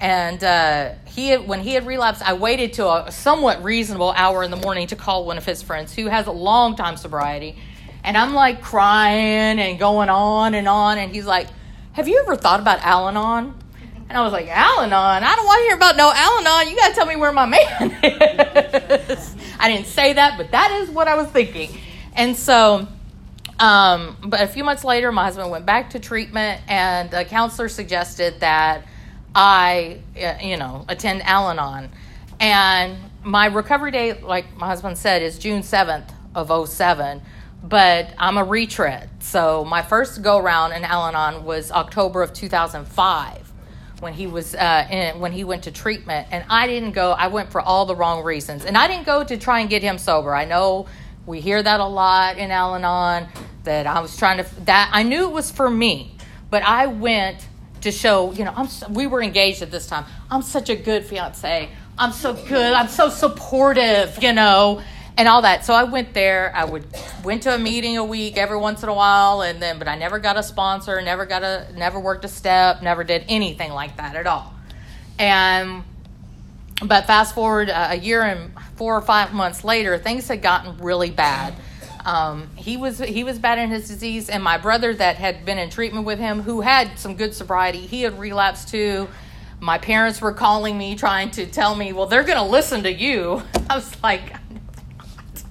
[0.00, 4.44] and uh, he had, when he had relapsed, I waited to a somewhat reasonable hour
[4.44, 7.56] in the morning to call one of his friends who has a long time sobriety.
[8.04, 10.98] And I'm like crying and going on and on.
[10.98, 11.48] And he's like,
[11.94, 13.54] Have you ever thought about Al Anon?
[14.08, 15.24] And I was like, Al Anon?
[15.24, 16.70] I don't want to hear about no Al Anon.
[16.70, 19.34] You got to tell me where my man is.
[19.58, 21.76] I didn't say that, but that is what I was thinking.
[22.14, 22.86] And so,
[23.58, 27.68] um, but a few months later, my husband went back to treatment, and a counselor
[27.68, 28.86] suggested that
[29.34, 31.90] I, uh, you know, attend Al Anon.
[32.38, 37.22] And my recovery date, like my husband said, is June 7th of 07
[37.62, 39.08] but I'm a retread.
[39.18, 43.45] So my first go around in Al Anon was October of 2005
[44.00, 47.12] when he was uh, in, when he went to treatment, and I didn't go.
[47.12, 49.82] I went for all the wrong reasons, and I didn't go to try and get
[49.82, 50.34] him sober.
[50.34, 50.86] I know
[51.24, 53.28] we hear that a lot in Al-Anon
[53.64, 56.16] that I was trying to that I knew it was for me,
[56.50, 57.46] but I went
[57.82, 58.32] to show.
[58.32, 60.04] You know, I'm we were engaged at this time.
[60.30, 61.68] I'm such a good fiance.
[61.98, 62.72] I'm so good.
[62.72, 64.22] I'm so supportive.
[64.22, 64.82] You know,
[65.16, 65.64] and all that.
[65.64, 66.52] So I went there.
[66.54, 66.84] I would
[67.24, 69.96] went to a meeting a week every once in a while, and then but I
[69.96, 73.96] never got a sponsor, never got a, never worked a step, never did anything like
[73.96, 74.54] that at all.
[75.18, 75.84] And
[76.84, 80.76] but fast forward uh, a year and four or five months later, things had gotten
[80.78, 81.54] really bad.
[82.04, 85.58] Um, he was he was bad in his disease, and my brother that had been
[85.58, 89.08] in treatment with him, who had some good sobriety, he had relapsed too.
[89.58, 92.92] My parents were calling me, trying to tell me, "Well, they're going to listen to
[92.92, 94.34] you." I was like,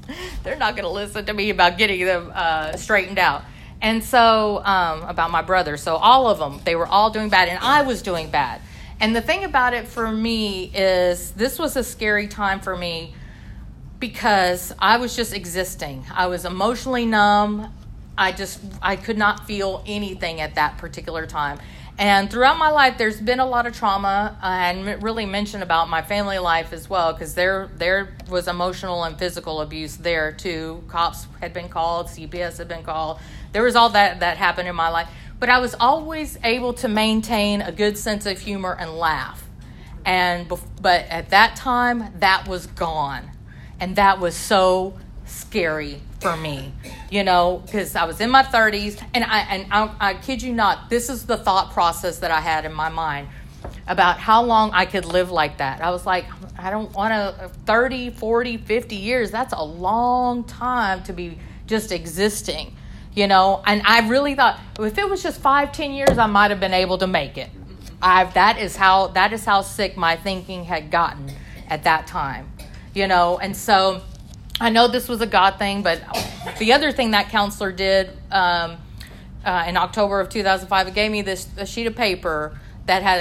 [0.43, 3.43] they're not going to listen to me about getting them uh, straightened out.
[3.81, 5.77] And so, um, about my brother.
[5.77, 8.61] So, all of them, they were all doing bad, and I was doing bad.
[8.99, 13.13] And the thing about it for me is this was a scary time for me
[13.99, 16.05] because I was just existing.
[16.13, 17.73] I was emotionally numb.
[18.17, 21.59] I just I could not feel anything at that particular time.
[21.97, 25.89] And throughout my life, there's been a lot of trauma, uh, and really mention about
[25.89, 30.83] my family life as well, because there there was emotional and physical abuse there too.
[30.89, 33.19] Cops had been called, CPS had been called.
[33.53, 35.07] There was all that that happened in my life,
[35.39, 39.47] but I was always able to maintain a good sense of humor and laugh.
[40.03, 40.49] And
[40.81, 43.31] but at that time, that was gone,
[43.79, 46.73] and that was so scary for me,
[47.11, 50.53] you know, because I was in my 30s, and I and I, I kid you
[50.53, 53.27] not, this is the thought process that I had in my mind
[53.87, 55.81] about how long I could live like that.
[55.81, 56.25] I was like,
[56.57, 59.29] I don't want to 30, 40, 50 years.
[59.29, 62.75] That's a long time to be just existing,
[63.13, 63.61] you know.
[63.67, 66.73] And I really thought if it was just five, ten years, I might have been
[66.73, 67.51] able to make it.
[68.01, 71.31] I that is how that is how sick my thinking had gotten
[71.69, 72.51] at that time,
[72.95, 73.37] you know.
[73.37, 74.01] And so
[74.59, 76.01] I know this was a God thing, but
[76.59, 78.77] the other thing that counselor did um,
[79.43, 83.19] uh, in October of 2005, it gave me this a sheet of paper that had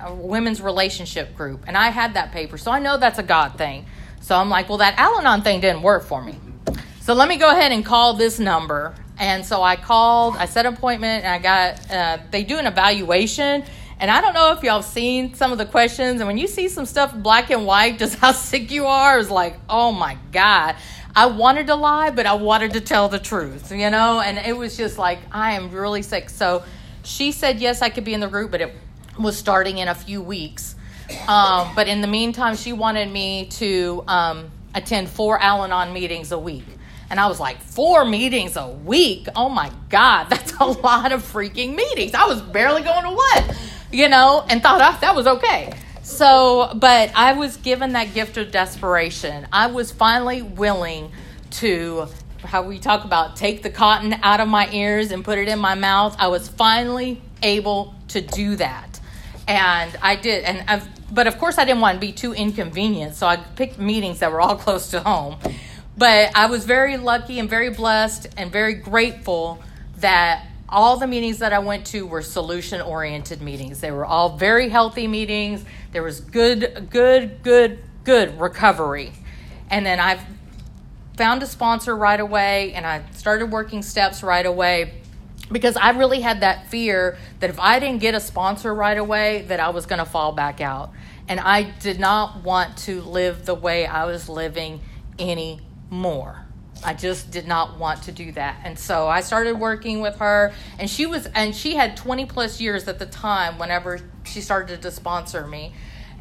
[0.00, 3.22] a, a, women's relationship group, and I had that paper, so I know that's a
[3.22, 3.86] God thing.
[4.22, 6.36] So I'm like, well, that Al-Anon thing didn't work for me.
[7.00, 8.94] So let me go ahead and call this number.
[9.18, 12.66] And so I called, I set an appointment, and I got, uh, they do an
[12.66, 13.64] evaluation
[13.98, 16.46] and I don't know if y'all have seen some of the questions, and when you
[16.46, 20.16] see some stuff black and white, just how sick you are is like, oh my
[20.32, 20.76] God.
[21.14, 24.20] I wanted to lie, but I wanted to tell the truth, you know?
[24.20, 26.30] And it was just like, I am really sick.
[26.30, 26.64] So
[27.02, 28.74] she said, yes, I could be in the group, but it
[29.18, 30.74] was starting in a few weeks.
[31.28, 36.32] Um, but in the meantime, she wanted me to um, attend four Al Anon meetings
[36.32, 36.64] a week.
[37.12, 39.28] And I was like, four meetings a week?
[39.36, 42.14] Oh my God, that's a lot of freaking meetings.
[42.14, 43.56] I was barely going to what?
[43.92, 45.72] you know, and thought oh, that was okay.
[46.02, 49.46] So, but I was given that gift of desperation.
[49.52, 51.12] I was finally willing
[51.52, 52.08] to
[52.42, 55.60] how we talk about take the cotton out of my ears and put it in
[55.60, 56.16] my mouth.
[56.18, 58.98] I was finally able to do that,
[59.46, 60.44] and I did.
[60.44, 63.78] And I've, but of course, I didn't want to be too inconvenient, so I picked
[63.78, 65.36] meetings that were all close to home.
[65.96, 69.62] But I was very lucky and very blessed and very grateful
[69.98, 73.80] that all the meetings that I went to were solution oriented meetings.
[73.80, 75.64] They were all very healthy meetings.
[75.92, 79.12] There was good, good, good, good recovery.
[79.70, 80.18] And then I
[81.16, 84.94] found a sponsor right away and I started working steps right away
[85.50, 89.44] because I really had that fear that if I didn't get a sponsor right away
[89.48, 90.90] that I was going to fall back out.
[91.28, 94.80] And I did not want to live the way I was living
[95.18, 95.71] anymore.
[96.84, 98.60] I just did not want to do that.
[98.64, 102.60] And so I started working with her and she was and she had 20 plus
[102.60, 105.74] years at the time whenever she started to sponsor me.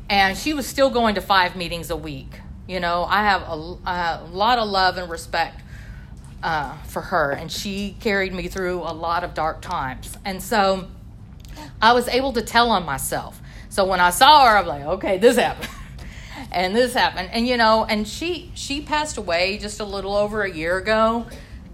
[0.10, 2.42] And she was still going to 5 meetings a week.
[2.68, 5.62] You know, I have a, a lot of love and respect
[6.44, 10.18] uh, for her and she carried me through a lot of dark times.
[10.26, 10.90] And so
[11.82, 13.42] I was able to tell on myself.
[13.70, 15.70] So when I saw her, I'm like, okay, this happened.
[16.52, 17.30] and this happened.
[17.32, 21.26] And you know and she she passed away just a little over a year ago.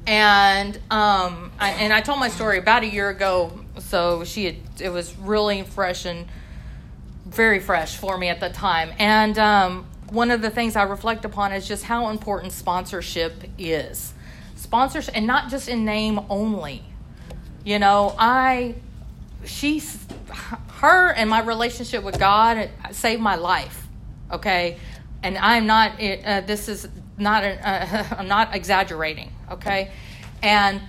[0.06, 3.60] And um I, and I told my story about a year ago.
[3.80, 6.28] So she had it was really fresh and
[7.26, 8.92] very fresh for me at the time.
[9.00, 14.14] And um one of the things I reflect upon is just how important sponsorship is.
[14.56, 16.84] Sponsors and not just in name only.
[17.64, 18.76] You know I
[19.46, 20.06] she's
[20.78, 23.87] her and my relationship with God saved my life
[24.32, 24.78] okay?
[25.24, 26.88] And i'm not uh, this is
[27.18, 29.92] not uh, i'm not exaggerating okay?
[30.44, 30.82] And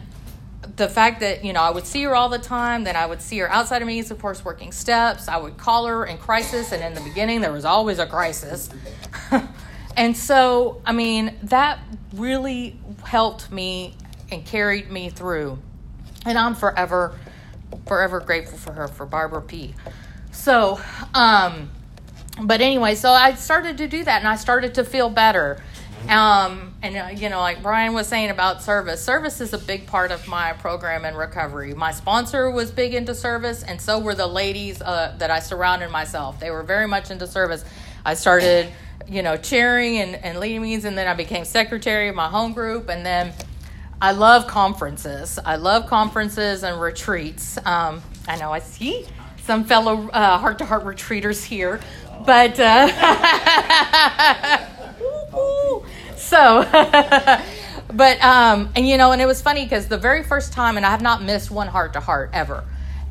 [0.77, 3.23] the fact that you know i would see her all the time then i would
[3.23, 6.73] see her outside of meetings of course working steps i would call her in crisis
[6.73, 8.69] and in the beginning there was always a crisis.
[9.99, 11.81] And so i mean that
[12.15, 13.97] really helped me
[14.31, 15.59] and carried me through.
[16.25, 17.19] And i'm forever
[17.87, 19.75] forever grateful for her for barbara p.
[20.31, 20.81] So
[21.15, 21.71] um
[22.43, 25.63] but anyway, so I started to do that and I started to feel better.
[26.09, 29.87] Um, and, uh, you know, like Brian was saying about service, service is a big
[29.87, 31.75] part of my program and recovery.
[31.75, 35.91] My sponsor was big into service, and so were the ladies uh, that I surrounded
[35.91, 36.39] myself.
[36.41, 37.65] They were very much into service.
[38.07, 38.73] I started,
[39.07, 42.53] you know, cheering and, and leading meetings, and then I became secretary of my home
[42.53, 43.33] group, and then
[44.01, 45.39] I love conferences.
[45.45, 47.59] I love conferences and retreats.
[47.67, 49.07] Um, I know I see
[49.43, 51.81] some fellow heart to heart retreaters here.
[52.25, 52.89] But uh,
[56.17, 56.65] so,
[57.93, 60.85] but um, and you know, and it was funny because the very first time, and
[60.85, 62.65] I have not missed one heart to heart ever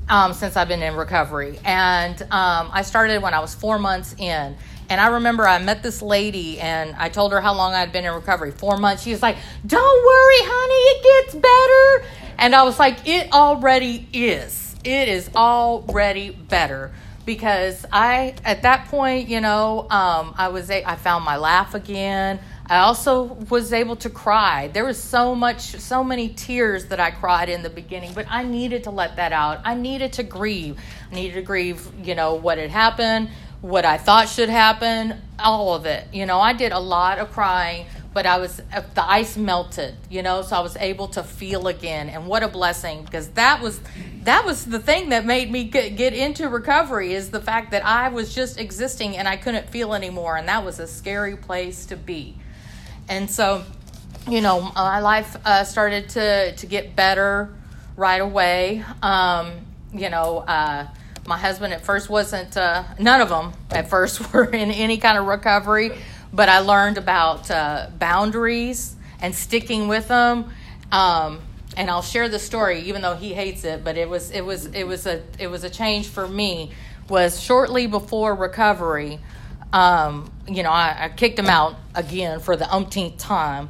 [0.09, 1.59] um, since I've been in recovery.
[1.65, 4.55] And um, I started when I was four months in.
[4.89, 8.05] And I remember I met this lady and I told her how long I'd been
[8.05, 9.03] in recovery four months.
[9.03, 12.13] She was like, Don't worry, honey, it gets better.
[12.37, 14.75] And I was like, It already is.
[14.85, 16.93] It is already better
[17.27, 21.75] because I at that point, you know, um, I was a, I found my laugh
[21.75, 22.39] again.
[22.65, 24.69] I also was able to cry.
[24.69, 28.43] There was so much, so many tears that I cried in the beginning, but I
[28.43, 29.59] needed to let that out.
[29.65, 30.79] I needed to grieve.
[31.11, 33.29] I needed to grieve, you know, what had happened,
[33.61, 36.07] what I thought should happen, all of it.
[36.13, 37.87] You know, I did a lot of crying,
[38.17, 41.67] but I was uh, the ice melted, you know, so I was able to feel
[41.67, 42.09] again.
[42.09, 43.79] And what a blessing because that was
[44.23, 48.09] that was the thing that made me get into recovery is the fact that I
[48.09, 51.95] was just existing and I couldn't feel anymore and that was a scary place to
[51.95, 52.35] be.
[53.07, 53.63] And so,
[54.27, 57.53] you know, my life uh, started to to get better
[57.95, 58.83] right away.
[59.03, 59.51] Um,
[59.93, 60.87] you know, uh,
[61.27, 65.19] my husband at first wasn't uh, none of them at first were in any kind
[65.19, 65.91] of recovery
[66.37, 70.51] but I learned about uh, boundaries and sticking with them.
[70.91, 71.41] Um,
[71.75, 73.83] and I'll share the story, even though he hates it.
[73.83, 76.71] But it was it was it was a it was a change for me.
[77.09, 79.19] Was shortly before recovery.
[79.73, 83.69] Um, you know, I, I kicked him out again for the umpteenth time,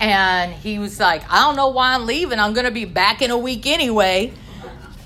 [0.00, 2.40] and he was like, "I don't know why I'm leaving.
[2.40, 4.32] I'm going to be back in a week anyway."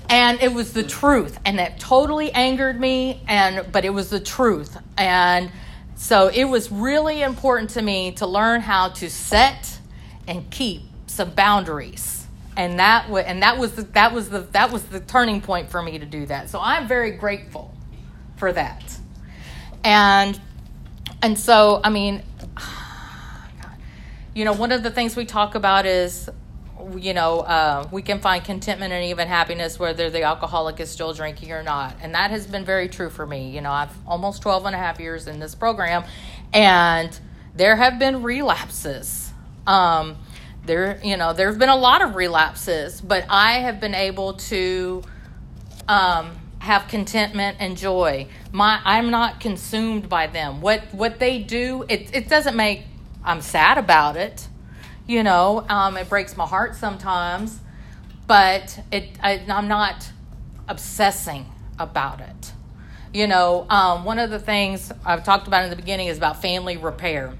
[0.09, 4.19] and it was the truth and that totally angered me and but it was the
[4.19, 5.49] truth and
[5.95, 9.79] so it was really important to me to learn how to set
[10.27, 12.25] and keep some boundaries.
[12.55, 15.69] And that w- and that was the, that was the that was the turning point
[15.69, 16.49] for me to do that.
[16.49, 17.73] So I'm very grateful
[18.37, 18.97] for that.
[19.83, 20.39] And
[21.21, 22.23] and so I mean
[24.35, 26.29] you know, one of the things we talk about is
[26.97, 31.13] you know, uh, we can find contentment and even happiness whether the alcoholic is still
[31.13, 31.95] drinking or not.
[32.01, 33.49] And that has been very true for me.
[33.49, 36.03] You know, I've almost 12 and a half years in this program,
[36.53, 37.17] and
[37.55, 39.31] there have been relapses.
[39.67, 40.17] Um,
[40.65, 45.03] there, you know, there's been a lot of relapses, but I have been able to
[45.87, 48.27] um, have contentment and joy.
[48.51, 50.61] My, I'm not consumed by them.
[50.61, 52.83] What what they do, it it doesn't make.
[53.23, 54.47] I'm sad about it.
[55.05, 57.59] You know, um, it breaks my heart sometimes,
[58.25, 60.09] but it I, I'm not
[60.67, 61.45] obsessing
[61.77, 62.53] about it.
[63.13, 66.41] You know, um, one of the things I've talked about in the beginning is about
[66.41, 67.33] family repair.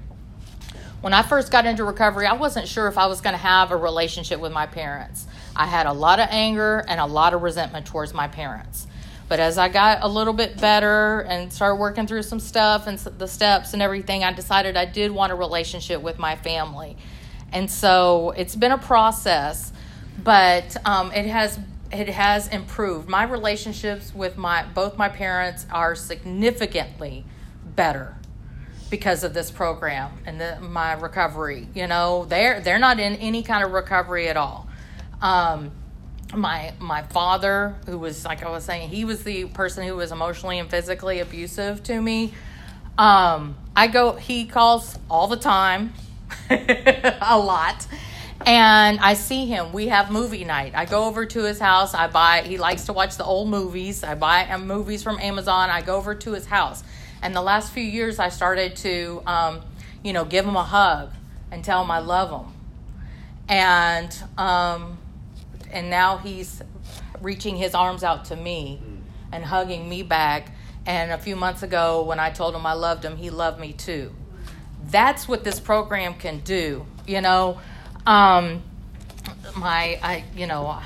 [1.00, 3.72] When I first got into recovery, I wasn't sure if I was going to have
[3.72, 5.26] a relationship with my parents.
[5.56, 8.86] I had a lot of anger and a lot of resentment towards my parents.
[9.28, 12.98] But as I got a little bit better and started working through some stuff and
[12.98, 16.96] the steps and everything, I decided I did want a relationship with my family.
[17.54, 19.72] And so it's been a process,
[20.22, 21.58] but um, it has
[21.92, 23.08] it has improved.
[23.08, 27.24] My relationships with my both my parents are significantly
[27.76, 28.16] better
[28.90, 31.68] because of this program and the, my recovery.
[31.74, 34.68] You know, they're they're not in any kind of recovery at all.
[35.22, 35.70] Um,
[36.34, 40.10] my my father, who was like I was saying, he was the person who was
[40.10, 42.34] emotionally and physically abusive to me.
[42.98, 44.12] Um, I go.
[44.12, 45.92] He calls all the time,
[46.50, 47.86] a lot
[48.46, 49.72] and I see him.
[49.72, 50.72] We have movie night.
[50.74, 51.94] I go over to his house.
[51.94, 52.42] I buy.
[52.42, 54.04] He likes to watch the old movies.
[54.04, 55.70] I buy movies from Amazon.
[55.70, 56.82] I go over to his house.
[57.22, 59.62] And the last few years, I started to, um,
[60.02, 61.12] you know, give him a hug
[61.50, 62.52] and tell him I love him.
[63.48, 64.98] And um,
[65.70, 66.62] and now he's
[67.20, 68.80] reaching his arms out to me
[69.32, 70.50] and hugging me back.
[70.86, 73.72] And a few months ago, when I told him I loved him, he loved me
[73.72, 74.12] too.
[74.94, 76.86] That's what this program can do.
[77.04, 77.58] You know,
[78.06, 78.62] um,
[79.56, 80.78] my, I, you know,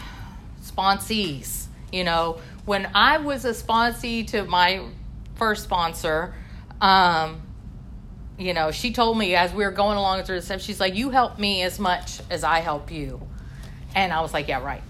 [0.62, 1.66] sponsees.
[1.92, 4.80] You know, when I was a sponsee to my
[5.34, 6.34] first sponsor,
[6.80, 7.42] um,
[8.38, 10.94] you know, she told me as we were going along through the steps, she's like,
[10.94, 13.20] "You help me as much as I help you,"
[13.94, 14.82] and I was like, "Yeah, right."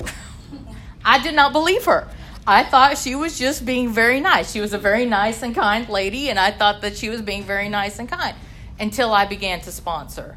[1.04, 2.06] I did not believe her.
[2.46, 4.52] I thought she was just being very nice.
[4.52, 7.42] She was a very nice and kind lady, and I thought that she was being
[7.42, 8.36] very nice and kind
[8.80, 10.36] until I began to sponsor.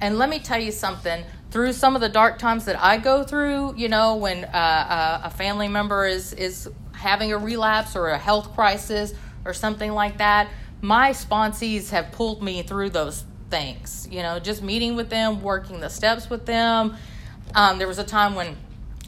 [0.00, 3.22] And let me tell you something through some of the dark times that I go
[3.22, 8.08] through, you know, when uh, uh, a family member is, is having a relapse or
[8.08, 9.14] a health crisis
[9.44, 10.48] or something like that,
[10.80, 14.08] my sponsees have pulled me through those things.
[14.10, 16.96] You know, just meeting with them, working the steps with them.
[17.54, 18.56] Um, there was a time when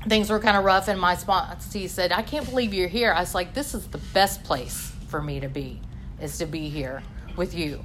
[0.06, 3.12] things were kind of rough, and my sponsee said, I can't believe you're here.
[3.12, 5.80] I was like, this is the best place for me to be,
[6.20, 7.02] is to be here
[7.36, 7.82] with you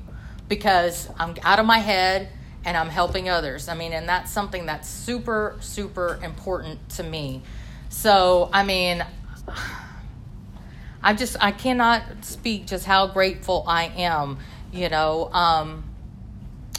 [0.50, 2.30] because I'm out of my head
[2.66, 3.70] and I'm helping others.
[3.70, 7.42] I mean, and that's something that's super, super important to me.
[7.90, 9.06] So, I mean,
[11.02, 14.40] I just, I cannot speak just how grateful I am.
[14.74, 15.86] You know, um,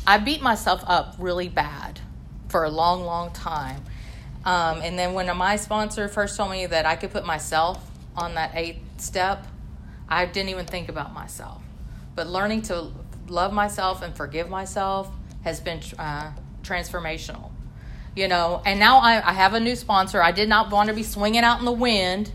[0.07, 2.01] I beat myself up really bad
[2.49, 3.83] for a long, long time.
[4.45, 7.85] Um, and then when my sponsor first told me that I could put myself
[8.17, 9.47] on that eighth step,
[10.09, 11.63] I didn't even think about myself.
[12.15, 12.91] But learning to
[13.31, 15.11] love myself and forgive myself
[15.43, 17.51] has been uh, transformational.
[18.17, 20.23] You know, and now I, I have a new sponsor.
[20.23, 22.33] I did not want to be swinging out in the wind.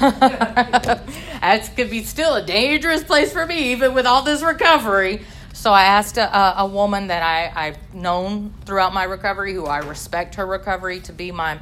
[1.40, 5.22] That could be still a dangerous place for me, even with all this recovery.
[5.52, 9.78] So I asked a, a woman that I, I've known throughout my recovery, who I
[9.78, 11.58] respect her recovery, to be my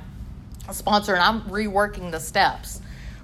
[0.73, 2.81] sponsor, and I'm reworking the steps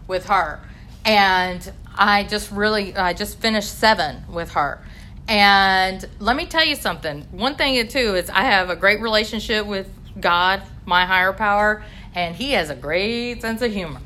[0.07, 0.61] with her.
[1.05, 4.81] And I just really, I just finished seven with her.
[5.29, 7.23] And let me tell you something.
[7.31, 9.89] One thing, too, is I have a great relationship with
[10.21, 11.83] God, my higher power,
[12.15, 14.01] and He has a great sense of humor.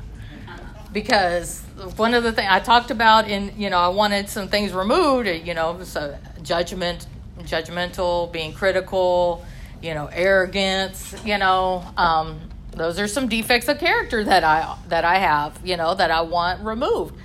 [0.93, 1.61] Because
[1.95, 5.27] one of the things I talked about in, you know, I wanted some things removed,
[5.27, 7.05] you know, so judgment,
[7.41, 9.45] judgmental, being critical,
[9.81, 12.39] you know, arrogance, you know, um,
[12.71, 16.21] those are some defects of character that I that I have, you know, that I
[16.21, 17.15] want removed.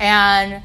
[0.00, 0.62] And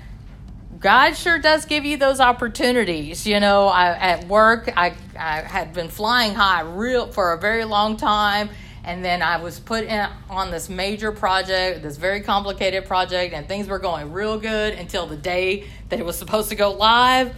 [0.80, 3.28] God sure does give you those opportunities.
[3.28, 7.66] You know, I, at work, I, I had been flying high real for a very
[7.66, 8.50] long time,
[8.86, 13.46] and then I was put in on this major project, this very complicated project, and
[13.46, 17.36] things were going real good until the day that it was supposed to go live,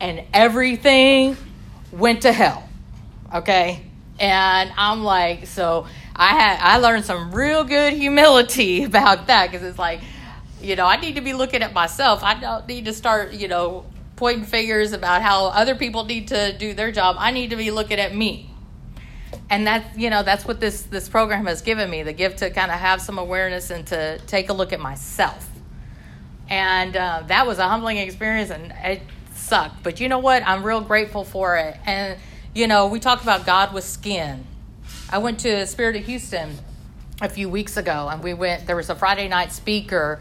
[0.00, 1.36] and everything
[1.90, 2.68] went to hell.
[3.34, 3.82] Okay,
[4.20, 9.66] and I'm like, so I had I learned some real good humility about that because
[9.66, 10.00] it's like
[10.64, 12.22] you know, I need to be looking at myself.
[12.22, 13.84] I don't need to start, you know,
[14.16, 17.16] pointing fingers about how other people need to do their job.
[17.18, 18.50] I need to be looking at me.
[19.50, 22.50] And that's, you know, that's what this this program has given me, the gift to
[22.50, 25.48] kind of have some awareness and to take a look at myself.
[26.48, 29.02] And uh, that was a humbling experience and it
[29.34, 29.82] sucked.
[29.82, 30.46] But you know what?
[30.46, 31.76] I'm real grateful for it.
[31.84, 32.18] And
[32.54, 34.46] you know, we talk about God with skin.
[35.10, 36.56] I went to Spirit of Houston
[37.20, 38.66] a few weeks ago, and we went.
[38.66, 40.20] There was a Friday night speaker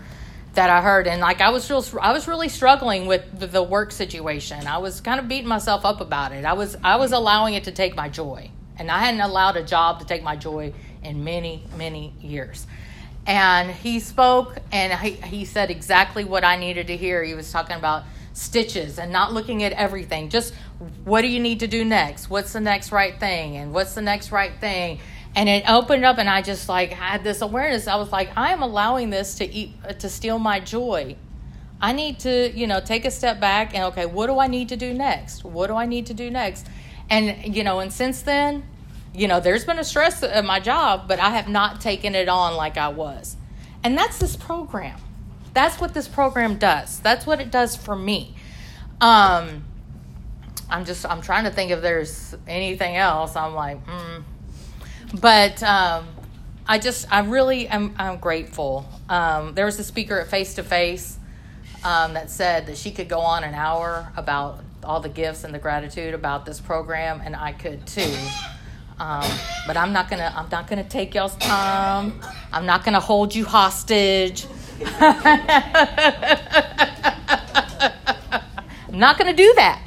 [0.53, 3.63] that I heard, and like I was real, I was really struggling with the, the
[3.63, 4.67] work situation.
[4.67, 6.45] I was kind of beating myself up about it.
[6.45, 9.63] I was, I was allowing it to take my joy, and I hadn't allowed a
[9.63, 10.73] job to take my joy
[11.03, 12.67] in many, many years.
[13.25, 17.23] And he spoke, and he, he said exactly what I needed to hear.
[17.23, 20.29] He was talking about stitches and not looking at everything.
[20.29, 20.53] Just
[21.05, 22.29] what do you need to do next?
[22.29, 23.55] What's the next right thing?
[23.57, 24.99] And what's the next right thing?
[25.35, 27.87] And it opened up and i just like had this awareness.
[27.87, 31.15] I was like i am allowing this to eat to steal my joy.
[31.81, 34.69] I need to you know take a step back and okay what do i need
[34.69, 35.43] to do next?
[35.43, 36.67] What do i need to do next?
[37.09, 38.63] And you know and since then
[39.13, 42.29] you know there's been a stress at my job but i have not taken it
[42.29, 43.35] on like i was.
[43.83, 44.97] And that's this program.
[45.53, 46.99] That's what this program does.
[46.99, 48.35] That's what it does for me.
[49.01, 49.65] Um
[50.69, 53.35] i'm just i'm trying to think if there's anything else.
[53.35, 54.23] I'm like mm,
[55.13, 56.07] but um,
[56.67, 58.87] I just, I really am I'm grateful.
[59.09, 61.17] Um, there was a speaker at Face to Face
[62.13, 65.59] that said that she could go on an hour about all the gifts and the
[65.59, 68.15] gratitude about this program, and I could too.
[68.99, 69.29] Um,
[69.65, 72.21] but I'm not gonna, I'm not gonna take y'all's time.
[72.51, 74.45] I'm not gonna hold you hostage.
[78.85, 79.81] I'm not gonna do that.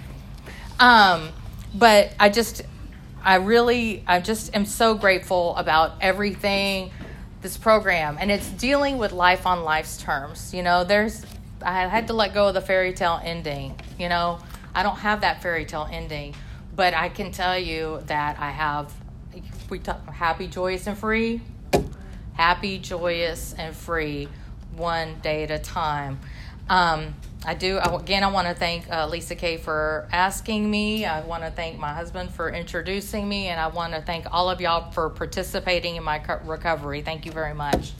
[0.81, 1.31] Um,
[1.75, 2.63] but I just,
[3.27, 6.93] I really, I just am so grateful about everything,
[7.43, 10.55] this program, and it's dealing with life on life's terms.
[10.55, 11.27] You know, there's,
[11.61, 13.81] I had to let go of the fairy tale ending.
[13.99, 14.39] You know,
[14.77, 16.37] I don't have that fairy tale ending,
[16.77, 18.95] but I can tell you that I have,
[19.71, 21.41] we talk happy, joyous, and free.
[22.35, 24.29] Happy, joyous, and free,
[24.77, 26.21] one day at a time.
[26.69, 27.17] Um,
[27.47, 27.79] I do.
[27.79, 31.05] Again, I want to thank uh, Lisa Kay for asking me.
[31.05, 34.51] I want to thank my husband for introducing me, and I want to thank all
[34.51, 37.03] of y'all for participating in my recovery.
[37.03, 37.93] Thank you very much.